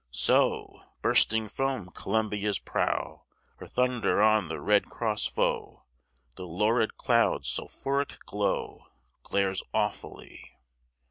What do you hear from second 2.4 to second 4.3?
prow, Her thunder